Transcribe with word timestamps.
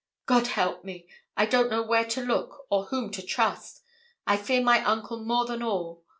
God 0.25 0.47
help 0.47 0.83
me! 0.83 1.07
I 1.37 1.45
don't 1.45 1.69
know 1.69 1.83
where 1.83 2.05
to 2.05 2.25
look, 2.25 2.65
or 2.71 2.85
whom 2.85 3.11
to 3.11 3.21
trust. 3.21 3.83
I 4.25 4.35
fear 4.35 4.63
my 4.63 4.83
uncle 4.83 5.23
more 5.23 5.45
than 5.45 5.61
all. 5.61 6.03